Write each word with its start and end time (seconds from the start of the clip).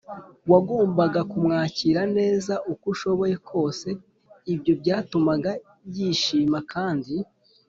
wagombaga 0.51 1.21
kumwakira 1.31 2.01
neza 2.17 2.53
uko 2.71 2.85
ushoboye 2.93 3.35
kose. 3.49 3.87
ibyo 4.53 4.73
byatumaga 4.81 5.51
yishima 5.95 6.59
kandi 6.73 7.15